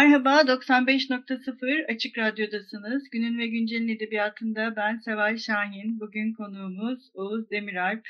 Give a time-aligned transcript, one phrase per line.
[0.00, 3.10] Merhaba, 95.0 Açık Radyo'dasınız.
[3.12, 6.00] Günün ve Güncel'in edebiyatında ben Seval Şahin.
[6.00, 8.02] Bugün konuğumuz Oğuz Demiralp.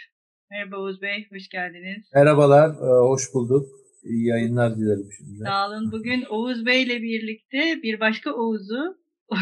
[0.51, 2.11] Merhaba Oğuz Bey, hoş geldiniz.
[2.15, 3.69] Merhabalar, e, hoş bulduk.
[4.05, 5.45] İyi yayınlar dilerim şimdi.
[5.45, 5.93] Sağ olun.
[5.93, 8.99] Bugün Oğuz Bey ile birlikte bir başka Oğuz'u,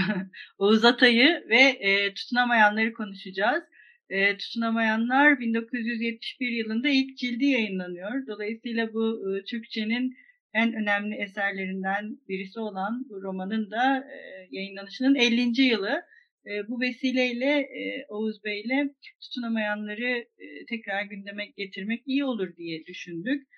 [0.58, 3.62] Oğuz Atay'ı ve e, tutunamayanları konuşacağız.
[4.10, 8.26] E, tutunamayanlar 1971 yılında ilk cildi yayınlanıyor.
[8.26, 10.14] Dolayısıyla bu e, Türkçenin
[10.58, 15.62] en önemli eserlerinden birisi olan bu romanın da e, yayınlanışının 50.
[15.62, 16.02] yılı.
[16.46, 22.86] E, bu vesileyle e, Oğuz Bey ile tutunamayanları e, tekrar gündeme getirmek iyi olur diye
[22.86, 23.48] düşündük.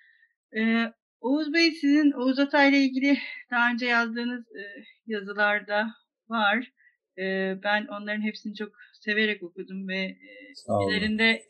[0.56, 3.18] E, Oğuz Bey sizin Oğuz Atay ile ilgili
[3.50, 4.62] daha önce yazdığınız e,
[5.06, 5.90] yazılarda
[6.28, 6.72] var.
[7.18, 10.16] E, ben onların hepsini çok severek okudum ve e,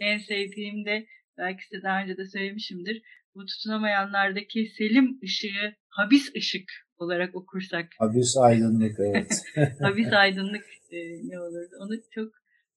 [0.01, 1.07] en sevdiğim de
[1.39, 3.03] belki size daha önce de söylemişimdir
[3.35, 7.87] bu tutunamayanlardaki selim ışığı habis ışık olarak okursak.
[7.99, 9.43] Habis aydınlık evet.
[9.81, 11.75] habis aydınlık e, ne olurdu?
[11.81, 12.33] Onu çok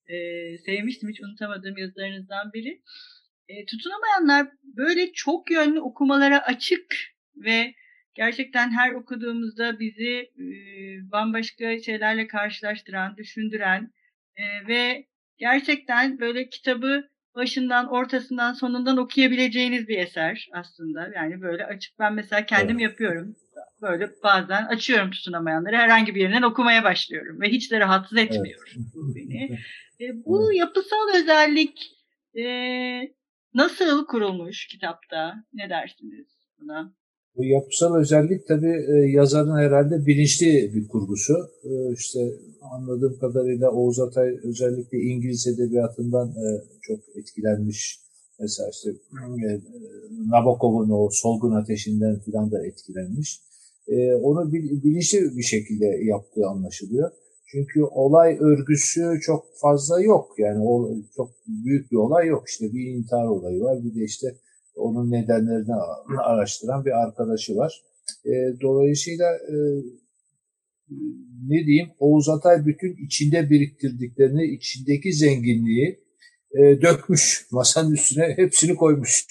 [0.08, 0.18] e,
[0.58, 1.10] sevmiştim.
[1.10, 2.82] Hiç unutamadığım yazılarınızdan biri.
[3.48, 6.96] E, tutunamayanlar böyle çok yönlü okumalara açık
[7.36, 7.74] ve
[8.16, 10.46] gerçekten her okuduğumuzda bizi e,
[11.12, 13.94] bambaşka şeylerle karşılaştıran, düşündüren
[14.36, 21.12] e, ve gerçekten böyle kitabı başından, ortasından, sonundan okuyabileceğiniz bir eser aslında.
[21.16, 22.90] Yani böyle açık ben mesela kendim evet.
[22.90, 23.36] yapıyorum.
[23.82, 28.88] Böyle bazen açıyorum tutunamayanları herhangi bir yerinden okumaya başlıyorum ve hiç de rahatsız etmiyor evet.
[28.96, 29.60] bu beni.
[30.02, 30.60] E, bu evet.
[30.60, 31.80] yapısal özellik
[32.38, 32.44] e,
[33.54, 35.36] nasıl kurulmuş kitapta?
[35.54, 36.28] Ne dersiniz
[36.62, 36.94] buna?
[37.38, 41.34] Bu yapısal özellik tabii e, yazarın herhalde bilinçli bir kurgusu.
[41.64, 42.20] E, işte
[42.62, 48.00] anladığım kadarıyla Oğuz Atay özellikle İngiliz edebiyatından e, çok etkilenmiş.
[48.40, 48.90] Mesela işte
[50.28, 53.40] Nabokov'un o solgun ateşinden filan da etkilenmiş.
[54.22, 57.12] Onu bilinçli bir şekilde yaptığı anlaşılıyor.
[57.46, 60.36] Çünkü olay örgüsü çok fazla yok.
[60.38, 60.64] Yani
[61.16, 62.44] çok büyük bir olay yok.
[62.50, 63.84] İşte bir intihar olayı var.
[63.84, 64.36] Bir de işte
[64.76, 65.76] onun nedenlerini
[66.24, 67.84] araştıran bir arkadaşı var.
[68.26, 69.56] E, dolayısıyla e,
[71.48, 76.04] ne diyeyim Oğuz Atay bütün içinde biriktirdiklerini, içindeki zenginliği
[76.52, 77.48] e, dökmüş.
[77.52, 79.26] Masanın üstüne hepsini koymuş.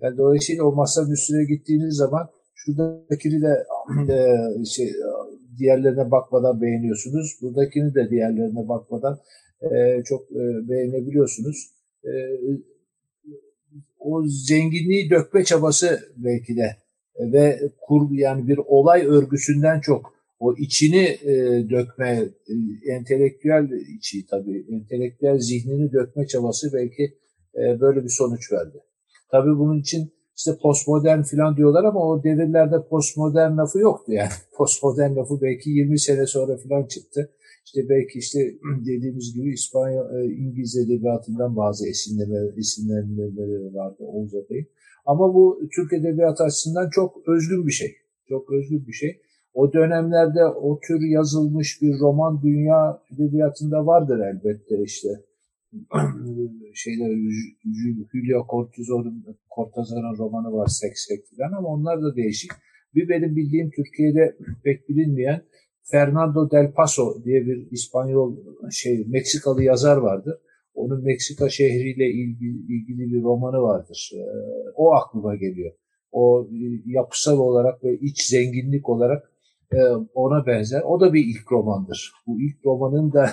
[0.00, 3.64] Yani dolayısıyla o masanın üstüne gittiğiniz zaman şuradakini de
[4.12, 4.92] e, şey,
[5.58, 7.38] diğerlerine bakmadan beğeniyorsunuz.
[7.42, 9.18] Buradakini de diğerlerine bakmadan
[9.62, 11.70] e, çok e, beğenebiliyorsunuz.
[12.04, 12.10] E,
[14.00, 16.76] o zenginliği dökme çabası belki de
[17.32, 24.66] ve kur yani bir olay örgüsünden çok o içini e, dökme, e, entelektüel içi tabii,
[24.70, 27.02] entelektüel zihnini dökme çabası belki
[27.54, 28.78] e, böyle bir sonuç verdi.
[29.30, 34.30] Tabii bunun için işte postmodern falan diyorlar ama o devirlerde postmodern lafı yoktu yani.
[34.56, 37.30] Postmodern lafı belki 20 sene sonra falan çıktı.
[37.64, 38.38] İşte belki işte
[38.86, 44.66] dediğimiz gibi İspanya, e, İngiliz edebiyatından bazı esinleme, esinlenmeleri vardı Oğuz Atay'ın.
[45.06, 47.92] Ama bu Türk edebiyatı açısından çok özgün bir şey.
[48.28, 49.20] Çok özgün bir şey.
[49.54, 55.08] O dönemlerde o tür yazılmış bir roman dünya edebiyatında vardır elbette işte.
[56.74, 57.10] şeyler
[58.12, 59.24] Julio Cortázar'ın
[59.56, 62.50] Cortázar'ın romanı var Seksek falan ama onlar da değişik.
[62.94, 65.42] Bir benim bildiğim Türkiye'de pek bilinmeyen
[65.90, 68.36] Fernando del Paso diye bir İspanyol
[68.70, 70.40] şey Meksikalı yazar vardı.
[70.74, 74.10] Onun Meksika şehriyle ilgili, ilgili bir romanı vardır.
[74.14, 74.20] Ee,
[74.74, 75.72] o aklıma geliyor.
[76.12, 79.32] O e, yapısal olarak ve iç zenginlik olarak
[79.72, 79.78] e,
[80.14, 80.82] ona benzer.
[80.82, 82.12] O da bir ilk romandır.
[82.26, 83.26] Bu ilk romanın da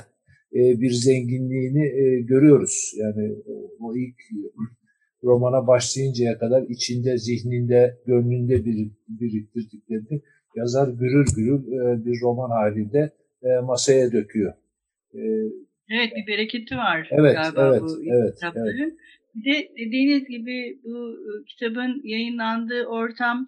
[0.54, 2.94] e, bir zenginliğini görüyoruz.
[2.98, 3.36] Yani
[3.80, 4.16] o ilk
[5.24, 10.22] romana başlayıncaya kadar içinde, zihninde, gönlünde bir, biriktirdiklerini
[10.56, 13.12] yazar gürül gürül e, bir roman halinde
[13.44, 14.54] e, masaya döküyor.
[15.14, 15.22] E,
[15.90, 18.84] evet bir bereketi var evet, galiba evet, bu evet, kitapların.
[18.84, 18.94] Evet.
[19.36, 21.16] Bir de dediğiniz gibi bu
[21.48, 23.46] kitabın yayınlandığı ortam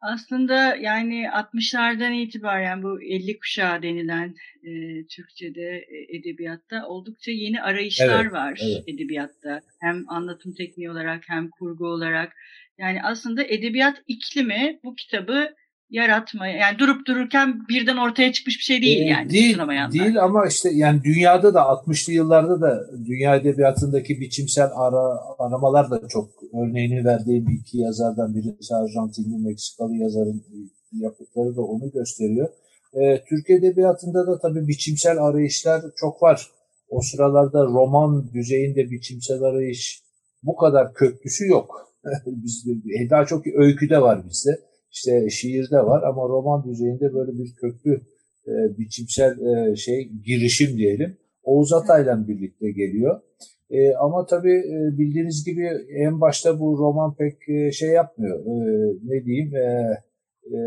[0.00, 4.70] Aslında yani 60'lardan itibaren bu 50 kuşağı denilen e,
[5.06, 8.84] Türkçe'de e, edebiyatta oldukça yeni arayışlar Evet, var evet.
[8.88, 9.60] edebiyatta.
[9.80, 12.32] Hem anlatım tekniği olarak hem kurgu olarak.
[12.78, 15.54] Yani aslında edebiyat iklimi bu kitabı
[15.90, 19.92] yaratmaya yani durup dururken birden ortaya çıkmış bir şey değil Ee, yani değil, tutunamayanlar.
[19.92, 26.08] değil ama işte yani dünyada da 60'lı yıllarda da dünya edebiyatındaki biçimsel ara, aramalar da
[26.08, 30.44] çok örneğini verdiğim iki yazardan birisi Arjantinli Meksikalı yazarın
[30.92, 32.48] yapıtları da onu gösteriyor.
[32.94, 36.46] Ee, Türk edebiyatında da tabii biçimsel arayışlar çok var.
[36.88, 40.02] O sıralarda roman düzeyinde biçimsel arayış
[40.42, 41.92] bu kadar köklüsü yok.
[42.26, 42.70] Bizde,
[43.10, 44.69] daha çok öyküde var bizde.
[44.92, 48.00] İşte şiirde var ama roman düzeyinde böyle bir köklü
[48.46, 51.16] e, biçimsel e, şey girişim diyelim.
[51.42, 53.20] Oğuz Atay'la birlikte geliyor.
[53.70, 58.46] E, ama tabii e, bildiğiniz gibi en başta bu roman pek e, şey yapmıyor.
[58.46, 58.52] E,
[59.04, 59.56] ne diyeyim?
[59.56, 59.96] E,
[60.46, 60.58] e,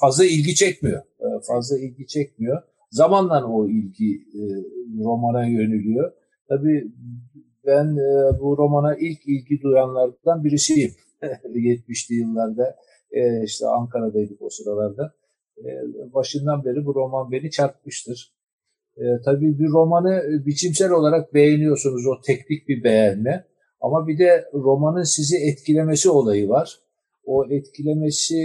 [0.00, 0.98] fazla ilgi çekmiyor.
[0.98, 2.62] E, fazla ilgi çekmiyor.
[2.90, 4.42] Zamanla o ilgi e,
[5.04, 6.12] romana yöneliyor.
[6.48, 6.92] Tabii
[7.66, 10.90] ben e, bu romana ilk ilgi duyanlardan birisiyim.
[11.44, 12.76] 70'li yıllarda
[13.10, 15.14] e, işte Ankara'daydık o sıralarda.
[15.58, 15.68] E,
[16.14, 18.32] başından beri bu roman beni çarpmıştır.
[18.96, 23.44] E, tabii bir romanı biçimsel olarak beğeniyorsunuz o teknik bir beğenme.
[23.80, 26.78] Ama bir de romanın sizi etkilemesi olayı var.
[27.24, 28.36] O etkilemesi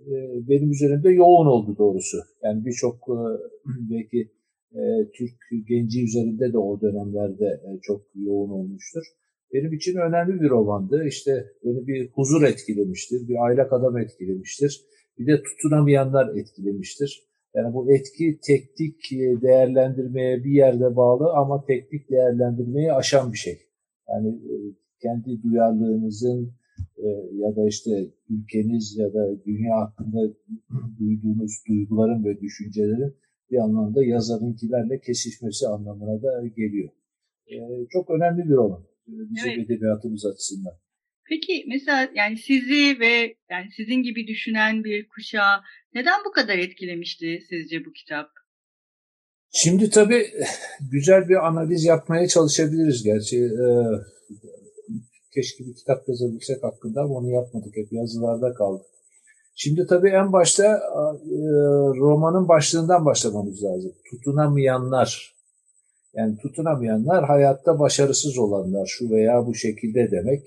[0.00, 0.14] e,
[0.48, 2.18] benim üzerimde yoğun oldu doğrusu.
[2.42, 3.18] Yani birçok e,
[3.90, 4.30] belki
[4.72, 4.82] e,
[5.14, 9.04] Türk genci üzerinde de o dönemlerde e, çok yoğun olmuştur
[9.52, 11.04] benim için önemli bir romandı.
[11.06, 14.84] İşte beni bir huzur etkilemiştir, bir aylak adam etkilemiştir.
[15.18, 17.24] Bir de tutunamayanlar etkilemiştir.
[17.54, 19.10] Yani bu etki teknik
[19.42, 23.58] değerlendirmeye bir yerde bağlı ama teknik değerlendirmeyi aşan bir şey.
[24.08, 24.38] Yani
[25.02, 26.52] kendi duyarlılığınızın
[27.32, 27.90] ya da işte
[28.30, 30.34] ülkeniz ya da dünya hakkında
[30.98, 33.14] duyduğunuz duyguların ve düşüncelerin
[33.50, 36.88] bir anlamda yazarınkilerle kesişmesi anlamına da geliyor.
[37.90, 39.70] Çok önemli bir roman bizim evet.
[39.70, 40.72] edebiyatımız açısından.
[41.28, 45.60] Peki mesela yani sizi ve yani sizin gibi düşünen bir kuşağı
[45.94, 48.30] neden bu kadar etkilemişti sizce bu kitap?
[49.52, 50.26] Şimdi tabii
[50.92, 53.36] güzel bir analiz yapmaya çalışabiliriz gerçi.
[53.36, 53.68] Ee,
[55.34, 57.76] keşke bir kitap yazabilsek hakkında ama onu yapmadık.
[57.76, 58.82] Hep yazılarda kaldı.
[59.54, 61.38] Şimdi tabii en başta e,
[62.00, 63.92] romanın başlığından başlamamız lazım.
[64.10, 65.33] Tutunamayanlar
[66.16, 70.42] yani tutunamayanlar hayatta başarısız olanlar şu veya bu şekilde demek.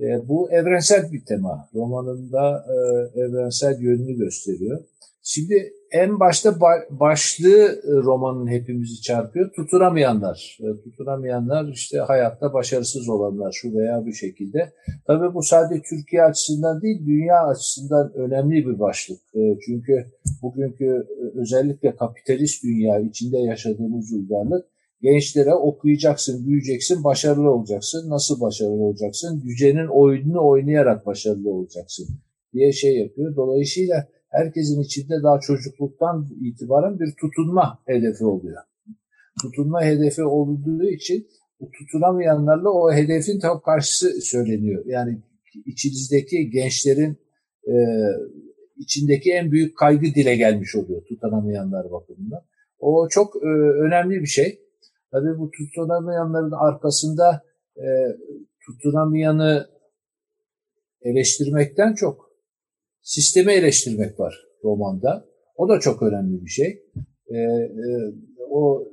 [0.00, 1.68] E, bu evrensel bir tema.
[1.74, 4.80] Romanında e, evrensel yönünü gösteriyor.
[5.24, 9.52] Şimdi en başta ba- başlığı e, romanın hepimizi çarpıyor.
[9.52, 10.58] Tutunamayanlar.
[10.60, 14.72] E, tutunamayanlar işte hayatta başarısız olanlar şu veya bu şekilde.
[15.06, 19.20] Tabii bu sadece Türkiye açısından değil dünya açısından önemli bir başlık.
[19.34, 20.12] E, çünkü
[20.42, 24.71] bugünkü özellikle kapitalist dünya içinde yaşadığımız uygarlık
[25.02, 28.10] gençlere okuyacaksın, büyüyeceksin, başarılı olacaksın.
[28.10, 29.42] Nasıl başarılı olacaksın?
[29.44, 32.08] Yücenin oyununu oynayarak başarılı olacaksın
[32.52, 33.36] diye şey yapıyor.
[33.36, 38.62] Dolayısıyla herkesin içinde daha çocukluktan itibaren bir tutunma hedefi oluyor.
[39.42, 41.26] Tutunma hedefi olduğu için
[41.78, 44.84] tutunamayanlarla o hedefin tam karşısı söyleniyor.
[44.86, 45.18] Yani
[45.66, 47.16] içinizdeki gençlerin
[47.68, 47.74] e,
[48.76, 52.40] içindeki en büyük kaygı dile gelmiş oluyor tutunamayanlar bakımından.
[52.78, 53.48] O çok e,
[53.86, 54.58] önemli bir şey.
[55.12, 57.42] Tabii bu tutunamayanların arkasında
[57.76, 57.86] e,
[58.66, 59.68] tutunamayanı
[61.02, 62.30] eleştirmekten çok
[63.02, 65.24] sistemi eleştirmek var romanda.
[65.56, 66.82] O da çok önemli bir şey.
[67.26, 68.14] E, e,
[68.50, 68.92] o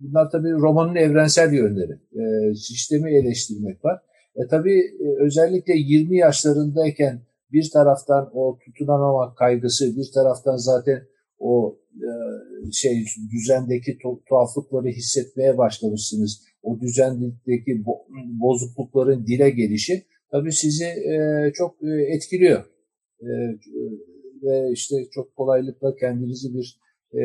[0.00, 1.92] Bunlar tabii romanın evrensel yönleri.
[1.92, 4.02] E, sistemi eleştirmek var.
[4.36, 11.02] E tabii e, özellikle 20 yaşlarındayken bir taraftan o tutunamamak kaygısı, bir taraftan zaten
[11.38, 12.10] o e,
[12.72, 16.44] şey düzendeki tuhaflıkları hissetmeye başlamışsınız.
[16.62, 17.84] O düzendeki
[18.40, 22.64] bozuklukların dile gelişi tabii sizi e, çok e, etkiliyor.
[24.42, 26.80] Ve işte çok kolaylıkla kendinizi bir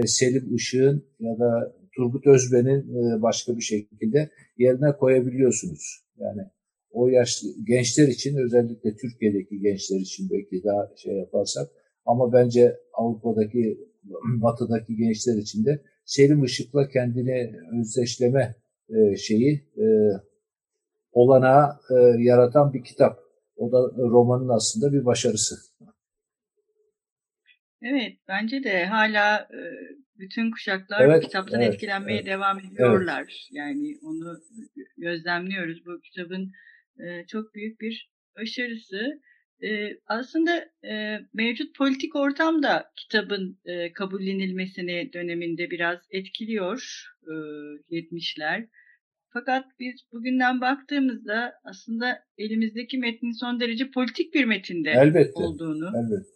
[0.06, 2.84] Selim Işık'ın ya da Turgut Özben'in
[3.22, 6.04] başka bir şekilde yerine koyabiliyorsunuz.
[6.18, 6.42] Yani
[6.92, 11.70] o yaşlı gençler için özellikle Türkiye'deki gençler için belki daha şey yaparsak
[12.06, 13.93] ama bence Avrupa'daki
[14.42, 18.56] batıdaki gençler için de Selim Işık'la kendini özdeşleme
[18.90, 19.86] e, şeyi e,
[21.12, 23.20] olanağı e, yaratan bir kitap.
[23.56, 25.56] O da romanın aslında bir başarısı.
[27.82, 29.62] Evet, bence de hala e,
[30.20, 33.22] bütün kuşaklar evet, bu kitaptan evet, etkilenmeye evet, devam ediyorlar.
[33.22, 33.48] Evet.
[33.52, 34.40] Yani onu
[34.98, 35.86] gözlemliyoruz.
[35.86, 36.52] Bu kitabın
[37.00, 39.22] e, çok büyük bir başarısı.
[39.64, 47.34] E, aslında e, mevcut politik ortam da kitabın e, kabullenilmesini döneminde biraz etkiliyor e,
[47.96, 48.68] 70'ler.
[49.30, 55.92] Fakat biz bugünden baktığımızda aslında elimizdeki metnin son derece politik bir metinde elbette, olduğunu.
[55.98, 56.30] Elbette.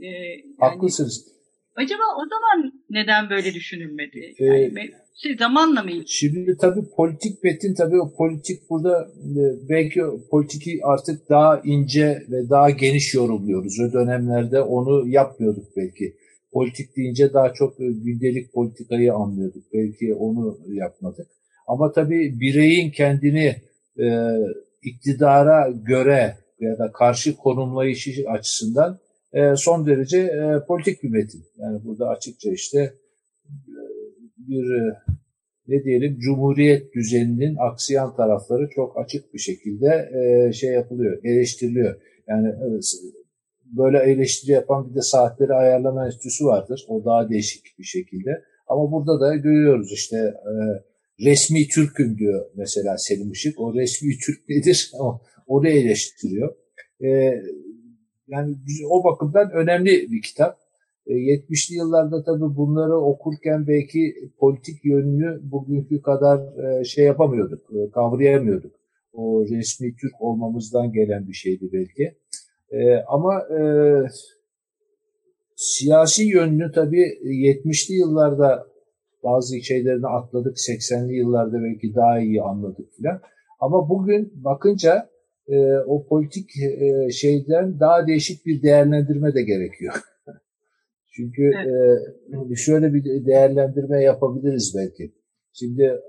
[0.00, 1.39] E, yani, Haklısınız.
[1.76, 4.34] Acaba o zaman neden böyle düşünülmedi?
[4.38, 4.90] Ee, Yani
[5.22, 5.90] şey, zamanla mı?
[6.06, 10.00] Şimdi tabii politik metin tabii o politik burada e, belki
[10.30, 13.80] politiki artık daha ince ve daha geniş yorumluyoruz.
[13.80, 16.16] O dönemlerde onu yapmıyorduk belki.
[16.52, 19.64] Politik deyince daha çok gündelik politikayı anlıyorduk.
[19.72, 21.26] Belki onu yapmadık.
[21.66, 23.56] Ama tabii bireyin kendini
[24.00, 24.06] e,
[24.82, 28.98] iktidara göre ya da karşı konumlayışı açısından
[29.32, 31.44] e, son derece e, politik bir metin.
[31.58, 33.74] Yani burada açıkça işte e,
[34.38, 34.94] bir
[35.68, 40.10] ne diyelim cumhuriyet düzeninin aksiyan tarafları çok açık bir şekilde
[40.54, 42.00] şey yapılıyor, eleştiriliyor.
[42.28, 42.54] Yani
[43.64, 46.84] böyle eleştiri yapan bir de saatleri ayarlama enstitüsü vardır.
[46.88, 48.30] O daha değişik bir şekilde.
[48.66, 50.34] Ama burada da görüyoruz işte
[51.20, 53.60] resmi Türk'üm diyor mesela Selim Işık.
[53.60, 54.90] O resmi Türk nedir?
[55.00, 56.54] O, onu eleştiriyor.
[58.30, 58.56] Yani
[58.90, 60.58] o bakımdan önemli bir kitap.
[61.06, 66.38] 70'li e, yıllarda tabii bunları okurken belki politik yönünü bugünkü kadar
[66.80, 68.72] e, şey yapamıyorduk, e, kavrayamıyorduk.
[69.12, 72.14] O resmi Türk olmamızdan gelen bir şeydi belki.
[73.08, 73.42] Ama
[75.56, 78.66] siyasi yönünü tabii 70'li yıllarda
[79.24, 83.20] bazı şeylerini atladık, 80'li yıllarda belki daha iyi anladık filan.
[83.60, 85.08] Ama bugün bakınca
[85.50, 89.94] e, o politik e, şeyden daha değişik bir değerlendirme de gerekiyor.
[91.16, 92.50] Çünkü evet.
[92.52, 95.14] e, şöyle bir değerlendirme yapabiliriz belki.
[95.52, 96.00] Şimdi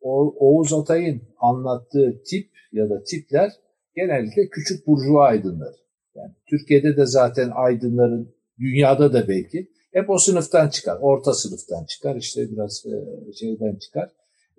[0.00, 3.50] o, Oğuz Atay'ın anlattığı tip ya da tipler
[3.96, 5.74] genellikle küçük burjuva aydınlar.
[6.14, 10.98] Yani Türkiye'de de zaten aydınların, dünyada da belki hep o sınıftan çıkar.
[11.00, 14.10] Orta sınıftan çıkar, işte biraz e, şeyden çıkar.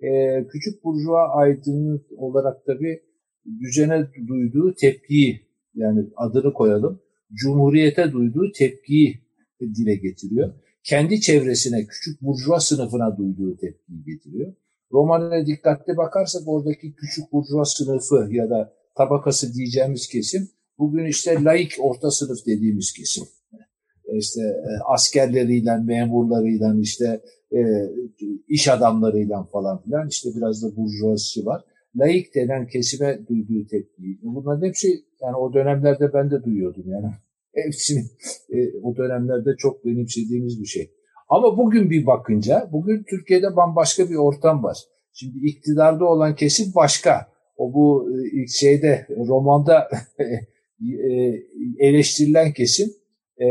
[0.02, 0.08] E,
[0.46, 3.02] küçük burjuva aydınlık olarak tabii
[3.46, 5.40] düzene duyduğu tepkiyi
[5.74, 7.00] yani adını koyalım
[7.32, 9.20] Cumhuriyete duyduğu tepkiyi
[9.60, 10.54] dile getiriyor.
[10.84, 14.54] Kendi çevresine, küçük burjuva sınıfına duyduğu tepkiyi getiriyor.
[14.92, 21.72] Romanına dikkatli bakarsak oradaki küçük burjuva sınıfı ya da tabakası diyeceğimiz kesim bugün işte laik
[21.80, 23.24] orta sınıf dediğimiz kesim.
[24.12, 27.20] İşte e, askerleriyle, memurlarıyla, işte
[27.52, 27.60] e,
[28.48, 31.64] iş adamlarıyla falan filan işte biraz da burjuvası var
[31.96, 34.18] laik denen kesime duyduğu tepkiyi.
[34.22, 34.88] Bunların hepsi
[35.22, 37.06] yani o dönemlerde ben de duyuyordum yani.
[37.54, 38.04] Hepsini
[38.50, 40.90] e, o dönemlerde çok benimsediğimiz bir şey.
[41.28, 44.78] Ama bugün bir bakınca, bugün Türkiye'de bambaşka bir ortam var.
[45.12, 47.26] Şimdi iktidarda olan kesim başka.
[47.56, 49.88] O bu e, şeyde romanda
[50.80, 51.34] e,
[51.78, 52.88] eleştirilen kesim
[53.42, 53.46] e,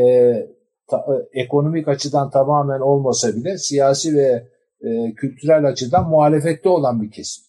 [0.87, 4.47] ta, ekonomik açıdan tamamen olmasa bile siyasi ve
[4.81, 7.48] e, kültürel açıdan muhalefette olan bir kesim.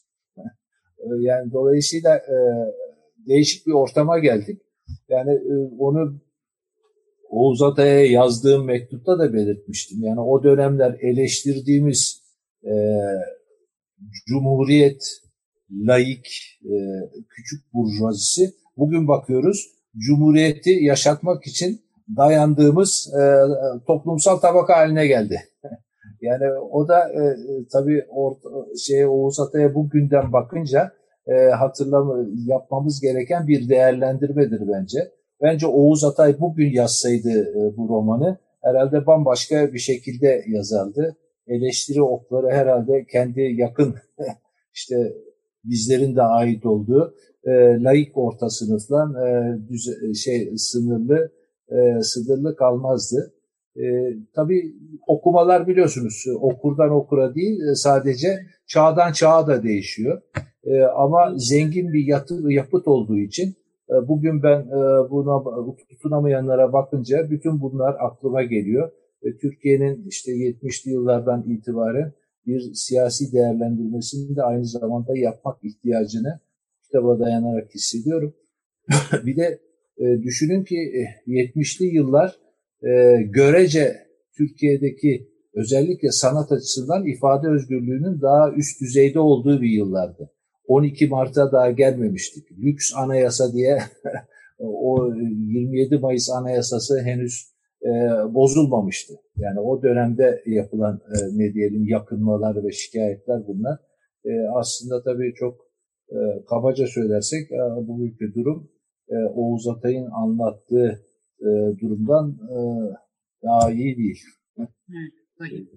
[1.01, 2.37] Ee, yani dolayısıyla e,
[3.29, 4.61] değişik bir ortama geldik.
[5.09, 6.21] Yani e, onu
[7.31, 10.03] Oğuz Atay'a yazdığım mektupta da belirtmiştim.
[10.03, 12.23] Yani o dönemler eleştirdiğimiz
[12.65, 12.73] e,
[14.27, 15.03] cumhuriyet,
[15.71, 16.27] laik,
[16.65, 16.75] e,
[17.29, 19.67] küçük burjuvazisi bugün bakıyoruz
[19.99, 21.81] cumhuriyeti yaşatmak için
[22.17, 23.23] dayandığımız e,
[23.87, 25.50] toplumsal tabaka haline geldi.
[26.21, 27.23] Yani o da e,
[27.73, 28.49] tabii orta,
[28.87, 30.93] şey Oğuz Atay'a bugünden bakınca
[31.27, 34.99] e, hatırlama yapmamız gereken bir değerlendirmedir bence.
[35.43, 41.17] Bence Oğuz Atay bugün yazsaydı e, bu romanı herhalde bambaşka bir şekilde yazardı.
[41.47, 43.95] Eleştiri okları herhalde kendi yakın
[44.75, 45.13] işte
[45.65, 47.51] bizlerin de ait olduğu e,
[47.83, 49.29] laik orta sınıfla e,
[49.69, 51.33] düze, şey sınırlı
[51.69, 53.35] e, sınırlı kalmazdı.
[53.77, 53.83] E,
[54.35, 54.75] tabii
[55.07, 60.23] okumalar biliyorsunuz okurdan okura değil e, sadece çağdan çağa da değişiyor.
[60.65, 63.55] E, ama zengin bir yatı, yapıt olduğu için
[63.91, 65.43] e, bugün ben e, buna
[65.89, 68.93] tutunamayanlara bakınca bütün bunlar aklıma geliyor.
[69.23, 72.13] E, Türkiye'nin işte 70'li yıllardan itibaren
[72.47, 76.41] bir siyasi değerlendirmesini de aynı zamanda yapmak ihtiyacını
[76.83, 78.35] kitaba dayanarak hissediyorum.
[79.27, 79.61] bir de
[79.99, 80.77] e, düşünün ki
[81.27, 82.37] 70'li e, yıllar
[82.83, 83.97] e, görece
[84.37, 90.31] Türkiye'deki özellikle sanat açısından ifade özgürlüğünün daha üst düzeyde olduğu bir yıllardı.
[90.67, 92.45] 12 Mart'a daha gelmemiştik.
[92.59, 93.79] Lüks anayasa diye
[94.59, 97.51] o 27 Mayıs anayasası henüz
[97.83, 97.89] e,
[98.35, 99.15] bozulmamıştı.
[99.37, 103.79] Yani o dönemde yapılan e, ne diyelim yakınmalar ve şikayetler bunlar.
[104.25, 105.55] E, aslında tabii çok
[106.09, 106.19] e,
[106.49, 108.71] kabaca söylersek e, bugünkü durum
[109.09, 111.01] e, Oğuz Atay'ın anlattığı
[111.41, 112.59] e, durumdan e,
[113.43, 114.21] daha iyi değil.
[114.59, 115.69] Evet,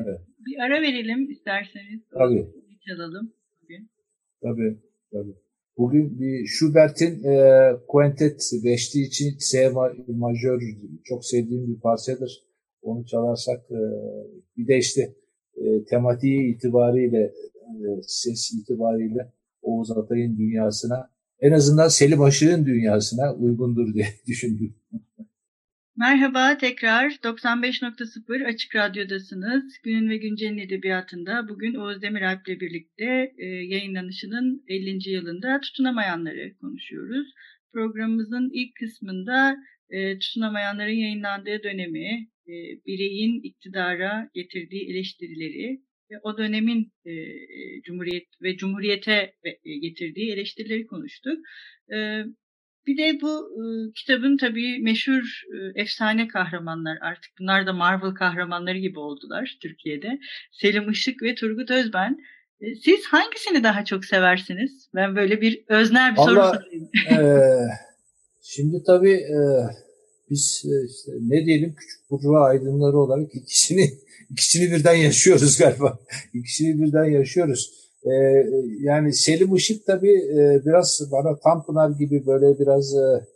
[0.00, 0.20] evet.
[0.46, 2.00] Bir ara verelim isterseniz.
[2.12, 2.46] Tabii.
[2.88, 3.32] Çalalım
[3.62, 3.90] bugün.
[4.42, 4.78] Tabii,
[5.12, 5.34] tabii.
[5.78, 9.72] Bugün bir Schubert'in e, Quintet beşli için C
[10.08, 10.60] majör
[11.04, 12.44] çok sevdiğim bir parçadır.
[12.82, 13.80] Onu çalarsak e,
[14.56, 15.14] bir de işte
[15.56, 19.32] e, tematiği itibariyle e, ses itibariyle
[19.62, 21.10] Oğuz Atay'ın dünyasına
[21.40, 24.74] en azından Selim Aşık'ın dünyasına uygundur diye düşündüm.
[25.96, 29.64] Merhaba tekrar 95.0 Açık Radyo'dasınız.
[29.84, 35.10] Günün ve Güncel'in edebiyatında bugün Oğuz Demiralp ile birlikte e, yayınlanışının 50.
[35.10, 37.28] yılında tutunamayanları konuşuyoruz.
[37.72, 39.56] Programımızın ilk kısmında
[39.90, 42.54] e, tutunamayanların yayınlandığı dönemi, e,
[42.86, 45.87] bireyin iktidara getirdiği eleştirileri
[46.22, 47.12] o dönemin e,
[47.82, 49.34] Cumhuriyet ve Cumhuriyete
[49.64, 51.38] e, getirdiği eleştirileri konuştuk.
[51.92, 52.24] E,
[52.86, 53.62] bir de bu e,
[53.92, 60.18] kitabın tabii meşhur e, efsane kahramanlar artık bunlar da Marvel kahramanları gibi oldular Türkiye'de.
[60.52, 62.18] Selim Işık ve Turgut Özben.
[62.60, 64.88] E, siz hangisini daha çok seversiniz?
[64.94, 66.90] Ben böyle bir öznel bir Vallahi, soru sorayım.
[67.10, 67.18] e,
[68.42, 69.38] şimdi tabii e,
[70.30, 73.90] biz e, işte ne diyelim küçük burjuva aydınları olarak ikisini
[74.30, 75.98] ikisini birden yaşıyoruz galiba.
[76.34, 77.88] İkisini birden yaşıyoruz.
[78.04, 78.10] Ee,
[78.80, 83.26] yani Selim Işık tabii e, biraz bana Tanpınar gibi böyle biraz e,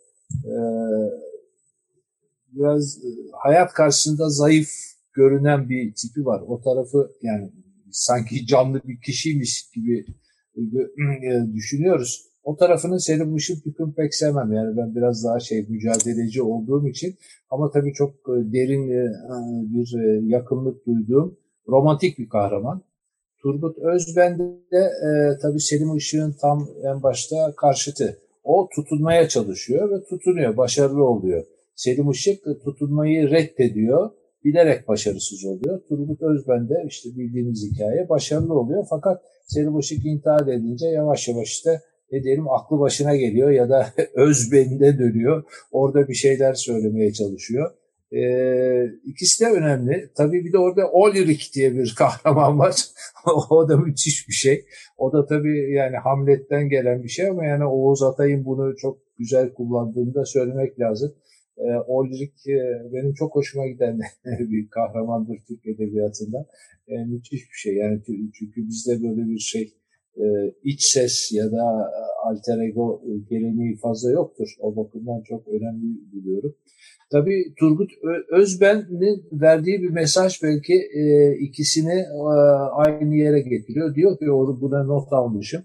[0.45, 0.55] e,
[2.53, 4.71] biraz e, hayat karşısında zayıf
[5.13, 6.43] görünen bir tipi var.
[6.47, 7.51] O tarafı yani
[7.91, 10.07] sanki canlı bir kişiymiş gibi
[11.55, 12.32] düşünüyoruz.
[12.45, 14.53] O tarafını Selim Işık yüküm pek sevmem.
[14.53, 17.15] Yani ben biraz daha şey mücadeleci olduğum için
[17.51, 19.03] ama tabii çok e, derin e,
[19.75, 22.83] bir yakınlık duyduğum romantik bir kahraman.
[23.43, 24.39] Turgut Özben
[24.73, 28.19] de e, tabii Selim Işık'ın tam en başta karşıtı.
[28.45, 31.45] O tutunmaya çalışıyor ve tutunuyor, başarılı oluyor.
[31.75, 34.11] Selim Işık tutunmayı reddediyor,
[34.45, 35.81] bilerek başarısız oluyor.
[35.89, 38.87] Turgut Özben de işte bildiğimiz hikaye başarılı oluyor.
[38.91, 41.81] Fakat Selim Işık intihar edince yavaş yavaş işte
[42.13, 45.45] ne diyelim aklı başına geliyor ya da özbeninde dönüyor.
[45.73, 47.71] Orada bir şeyler söylemeye çalışıyor.
[48.13, 50.11] Ee, ikisi de önemli.
[50.17, 52.85] Tabii bir de orada Olirik diye bir kahraman var.
[53.51, 54.65] o da müthiş bir şey.
[54.99, 59.53] O da tabii yani Hamlet'ten gelen bir şey ama yani Oğuz Atay'ın bunu çok güzel
[59.53, 61.15] kullandığını da söylemek lazım.
[61.59, 62.59] Ee, Olirik e,
[62.93, 66.47] benim çok hoşuma giden bir kahramandır Türk Edebiyatı'nda.
[66.89, 67.75] E, müthiş bir şey.
[67.77, 68.01] Yani
[68.35, 69.73] çünkü bizde böyle bir şey
[70.17, 70.25] e,
[70.65, 71.93] iç ses ya da
[72.25, 74.49] alter ego geleneği fazla yoktur.
[74.61, 76.55] O bakımdan çok önemli buluyorum.
[77.13, 77.91] Tabii Turgut
[78.33, 82.23] Özben'in verdiği bir mesaj belki e, ikisini e,
[82.73, 83.95] aynı yere getiriyor.
[83.95, 85.63] Diyor ki onu buna not almışım.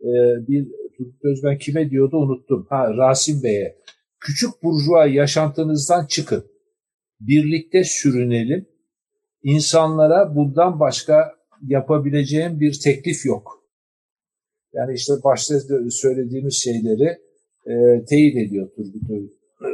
[0.00, 0.10] E,
[0.48, 2.66] bir Turgut Özben kime diyordu unuttum.
[2.70, 3.76] Ha Rasim Bey'e.
[4.20, 6.44] Küçük burjuva yaşantınızdan çıkın.
[7.20, 8.66] Birlikte sürünelim.
[9.42, 13.65] İnsanlara bundan başka yapabileceğim bir teklif yok.
[14.76, 15.54] Yani işte başta
[15.90, 17.18] söylediğimiz şeyleri
[17.66, 19.10] e, teyit ediyor Turgut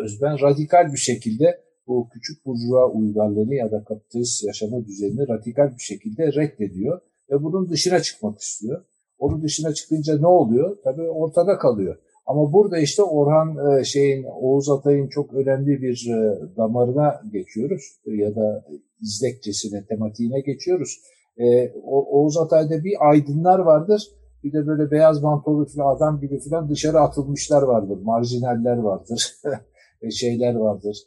[0.04, 0.40] Özben.
[0.40, 6.32] Radikal bir şekilde bu küçük burjuva uygarlığını ya da kapitalist yaşama düzenini radikal bir şekilde
[6.32, 8.84] reddediyor ve bunun dışına çıkmak istiyor.
[9.18, 10.76] Onun dışına çıkınca ne oluyor?
[10.84, 11.96] Tabii ortada kalıyor.
[12.26, 18.34] Ama burada işte Orhan e, şeyin Oğuz Atay'ın çok önemli bir e, damarına geçiyoruz ya
[18.34, 18.64] da
[19.00, 21.00] izlekçesine, tematiğine geçiyoruz.
[21.36, 24.02] E, Oğuz Atay'da bir aydınlar vardır
[24.44, 27.98] bir de böyle beyaz mantolu falan adam gibi falan dışarı atılmışlar vardır.
[28.02, 29.34] Marjinaller vardır.
[30.10, 30.98] şeyler vardır.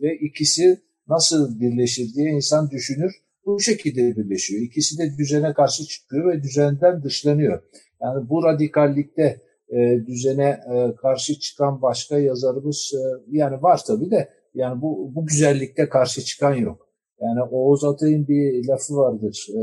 [0.00, 3.12] Ve ikisi nasıl birleşir diye insan düşünür.
[3.46, 4.62] Bu şekilde birleşiyor.
[4.62, 7.62] İkisi de düzene karşı çıkıyor ve düzenden dışlanıyor.
[8.02, 13.02] Yani bu radikallikte e, düzene e, karşı çıkan başka yazarımız e,
[13.36, 16.89] yani var tabii de yani bu, bu güzellikte karşı çıkan yok.
[17.20, 19.46] Yani Oğuz Atay'ın bir lafı vardır.
[19.50, 19.60] E,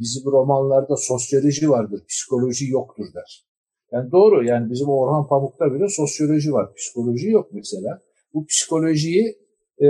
[0.00, 3.46] bizim romanlarda sosyoloji vardır, psikoloji yoktur der.
[3.92, 8.02] Yani doğru yani bizim Orhan Pamuk'ta bile sosyoloji var, psikoloji yok mesela.
[8.34, 9.36] Bu psikolojiyi
[9.82, 9.88] e,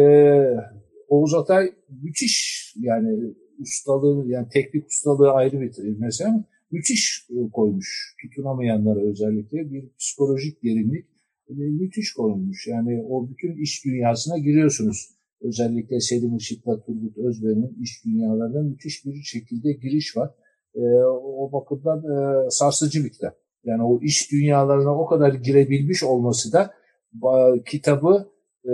[1.08, 8.16] Oğuz Atay müthiş yani ustalığı yani teknik ustalığı ayrı bir mesela müthiş koymuş.
[8.22, 11.06] Tutunamayanlara özellikle bir psikolojik derinlik
[11.48, 12.66] müthiş koymuş.
[12.66, 15.10] Yani o bütün iş dünyasına giriyorsunuz
[15.44, 20.30] özellikle Selim Işık'la Turgut Özben'in iş dünyalarına müthiş bir şekilde giriş var.
[20.74, 20.80] E,
[21.22, 23.34] o bakımdan e, sarsıcı bir kitap.
[23.64, 26.74] Yani o iş dünyalarına o kadar girebilmiş olması da
[27.14, 28.32] e, kitabı
[28.64, 28.72] e,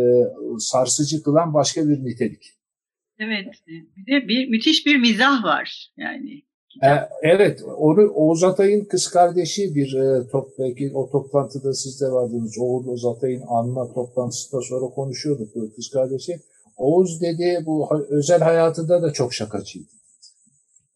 [0.58, 2.42] sarsıcı kılan başka bir nitelik.
[3.18, 3.46] Evet,
[3.96, 6.42] bir de bir müthiş bir mizah var yani
[6.82, 6.90] E,
[7.22, 12.58] evet, onu Oğuz Atay'ın kız kardeşi bir e, top, belki o toplantıda siz de vardınız.
[12.58, 16.32] Oğuz Atay'ın anma toplantısında sonra konuşuyorduk bu kız kardeşi.
[16.78, 19.88] Oğuz dedi bu özel hayatında da çok şakacıydı.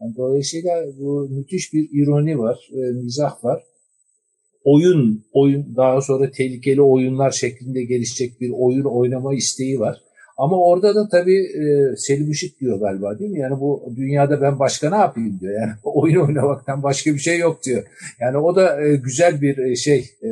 [0.00, 3.62] Yani dolayısıyla bu müthiş bir ironi var, e, mizah var.
[4.64, 10.02] Oyun, oyun daha sonra tehlikeli oyunlar şeklinde gelişecek bir oyun oynama isteği var.
[10.36, 13.38] Ama orada da tabii e, Selim Işık diyor galiba değil mi?
[13.38, 15.60] Yani bu dünyada ben başka ne yapayım diyor.
[15.60, 17.84] Yani oyun oynamaktan başka bir şey yok diyor.
[18.20, 19.98] Yani o da e, güzel bir e, şey.
[19.98, 20.28] E,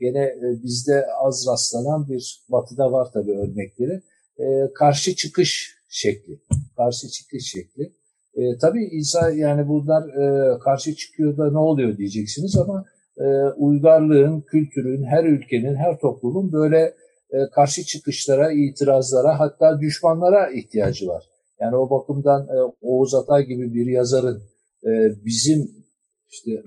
[0.00, 4.02] gene e, bizde az rastlanan bir batıda var tabii örnekleri.
[4.38, 4.44] E,
[4.74, 6.40] karşı çıkış şekli.
[6.76, 7.92] Karşı çıkış şekli.
[8.34, 12.84] E, tabii İsa yani bunlar e, karşı çıkıyor da ne oluyor diyeceksiniz ama
[13.18, 13.24] e,
[13.56, 16.94] uygarlığın, kültürün, her ülkenin, her toplumun böyle
[17.30, 21.24] e, karşı çıkışlara, itirazlara hatta düşmanlara ihtiyacı var.
[21.60, 24.42] Yani o bakımdan e, Oğuz Atay gibi bir yazarın
[24.84, 24.90] e,
[25.24, 25.70] bizim
[26.30, 26.62] işte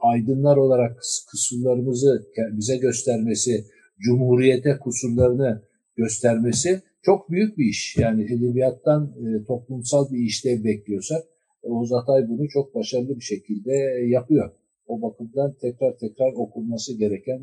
[0.00, 0.96] aydınlar olarak
[1.30, 3.64] kusurlarımızı bize göstermesi,
[4.00, 5.62] cumhuriyete kusurlarını
[5.96, 7.96] göstermesi çok büyük bir iş.
[7.96, 9.14] Yani edebiyattan
[9.46, 11.22] toplumsal bir işlev bekliyorsak
[11.62, 13.72] Oğuz Atay bunu çok başarılı bir şekilde
[14.06, 14.50] yapıyor.
[14.86, 17.40] O bakımdan tekrar tekrar okunması gereken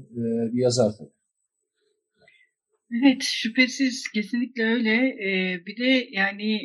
[0.54, 1.10] bir yazar tabii.
[3.04, 4.96] Evet, şüphesiz kesinlikle öyle.
[4.96, 6.60] Ee, bir de yani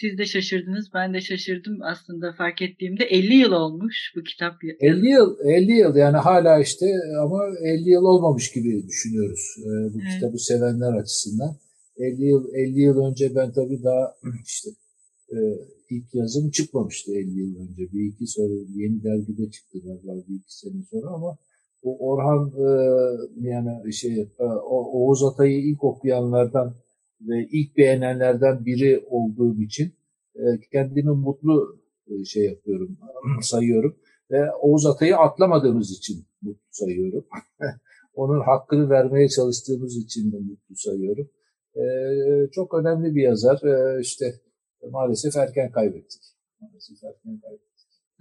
[0.00, 4.54] siz de şaşırdınız, ben de şaşırdım aslında fark ettiğimde 50 yıl olmuş bu kitap.
[4.80, 6.86] 50 yıl, 50 yıl yani hala işte
[7.22, 10.14] ama 50 yıl olmamış gibi düşünüyoruz e, bu evet.
[10.14, 11.56] kitabı sevenler açısından.
[11.96, 14.70] 50 yıl 50 yıl önce ben tabii daha işte
[15.32, 15.38] e,
[15.90, 17.92] ilk yazım çıkmamıştı 50 yıl önce.
[17.92, 21.38] Bir iki sonra yeni dergide çıktı galiba bir iki sene sonra ama
[21.82, 22.68] o Orhan e,
[23.40, 26.74] yani şey e, Oğuz Atay'ı ilk okuyanlardan
[27.20, 29.92] ve ilk beğenenlerden biri olduğum için
[30.34, 32.98] e, kendimi mutlu e, şey yapıyorum,
[33.42, 33.96] sayıyorum
[34.30, 37.24] ve Oğuz Atay'ı atlamadığımız için mutlu sayıyorum.
[38.14, 41.28] Onun hakkını vermeye çalıştığımız için de mutlu sayıyorum.
[41.76, 41.84] E,
[42.52, 43.62] çok önemli bir yazar.
[43.62, 44.34] E, işte
[44.90, 46.22] maalesef erken kaybettik.
[46.60, 47.64] Maalesef erken kaybettik.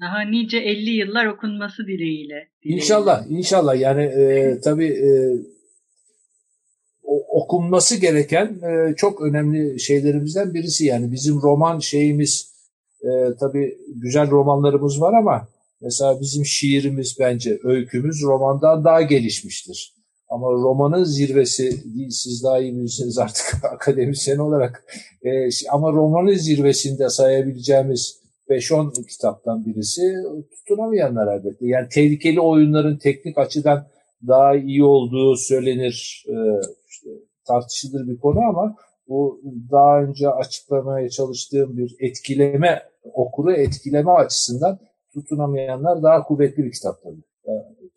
[0.02, 2.00] Daha nice 50 yıllar okunması dileğiyle.
[2.28, 2.50] dileğiyle.
[2.64, 3.80] İnşallah, inşallah.
[3.80, 5.10] Yani e, tabii e,
[7.28, 10.86] okunması gereken e, çok önemli şeylerimizden birisi.
[10.86, 12.54] Yani bizim roman şeyimiz,
[13.02, 15.48] e, tabii güzel romanlarımız var ama
[15.82, 19.94] mesela bizim şiirimiz bence, öykümüz romandan daha gelişmiştir.
[20.34, 21.72] Ama romanın zirvesi,
[22.10, 24.86] siz daha iyi bilirsiniz artık akademisyen olarak,
[25.24, 28.20] e, ama romanın zirvesinde sayabileceğimiz
[28.50, 30.14] 5-10 kitaptan birisi
[30.52, 31.68] tutunamayanlar elbette.
[31.68, 33.88] Yani tehlikeli oyunların teknik açıdan
[34.28, 36.36] daha iyi olduğu söylenir, e,
[36.90, 37.10] işte
[37.48, 38.76] tartışılır bir konu ama
[39.08, 39.42] bu
[39.72, 44.80] daha önce açıklamaya çalıştığım bir etkileme, okuru etkileme açısından
[45.14, 47.24] tutunamayanlar daha kuvvetli bir kitap tabii.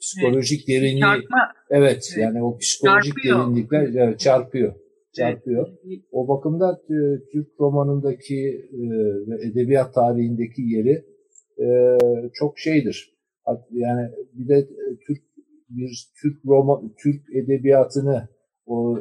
[0.06, 1.52] Psikolojik derinliği, Çarpma.
[1.70, 3.38] evet yani o psikolojik çarpıyor.
[3.38, 4.74] derinlikler çarpıyor
[5.16, 5.68] çarpıyor.
[6.12, 6.98] O bakımdan e,
[7.32, 8.80] Türk romanındaki e,
[9.30, 11.04] ve edebiyat tarihindeki yeri
[11.60, 11.98] e,
[12.34, 13.16] çok şeydir.
[13.70, 14.68] Yani bir de
[15.06, 15.22] Türk
[15.70, 18.28] bir Türk roman Türk edebiyatını
[18.66, 18.98] o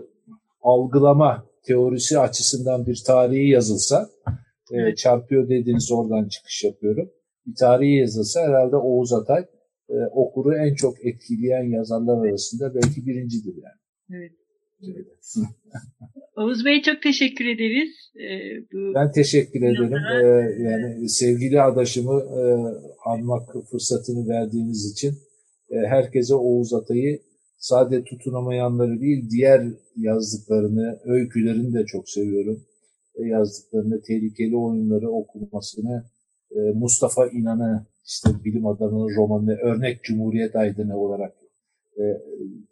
[0.62, 4.10] algılama teorisi açısından bir tarihi yazılsa
[4.72, 7.10] e, çarpıyor dediğiniz oradan çıkış yapıyorum.
[7.48, 9.46] Bir tarihi yazılsa herhalde Oğuz Atay
[9.90, 13.80] e, okuru en çok etkileyen yazarlar arasında belki birincidir yani.
[14.14, 14.32] Evet.
[16.38, 17.90] Oğuz Bey çok teşekkür ederiz.
[18.16, 19.94] Ee, bu ben teşekkür ederim.
[19.94, 22.42] Ee, yani sevgili adaşımı e,
[23.06, 25.14] anmak fırsatını verdiğiniz için
[25.70, 27.20] e, herkese Oğuz Atay'ı
[27.58, 29.68] sade tutunamayanları değil diğer
[29.98, 32.64] yazdıklarını, öykülerini de çok seviyorum.
[33.16, 36.04] E, yazdıklarını, tehlikeli oyunları okumasını,
[36.76, 41.34] Mustafa İnan'ı işte bilim adamının romanını örnek Cumhuriyet Aydını olarak
[41.98, 42.04] e,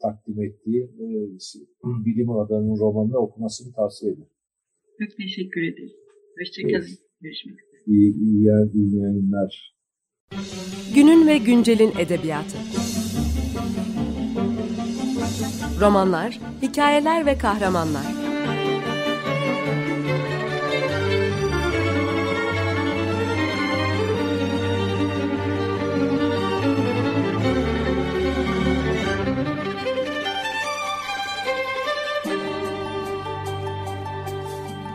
[0.02, 1.08] takdim ettiği e,
[2.06, 4.30] bilim adamının romanını okumasını tavsiye ederim.
[5.00, 5.96] Çok teşekkür ederim.
[6.40, 6.74] Hoşçakalın.
[6.74, 7.00] Evet.
[7.22, 7.82] Görüşmek üzere.
[7.88, 9.76] İyi, iyi, iyi yayınlar.
[10.96, 12.58] Günün ve güncelin edebiyatı.
[15.82, 18.23] Romanlar, hikayeler ve kahramanlar.